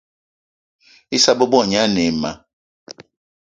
[1.15, 2.31] Issa bebo gne ane ayi ma